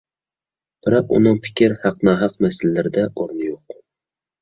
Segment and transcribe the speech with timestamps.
[0.87, 3.81] بىراق ئۆنىڭ «پىكىر» «ھەق-ناھەق» مەسىلىلىرىدە ئورنى يوق.